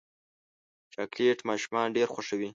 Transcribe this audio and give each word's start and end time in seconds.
چاکلېټ 0.93 1.39
ماشومان 1.49 1.87
ډېر 1.95 2.07
خوښوي. 2.13 2.49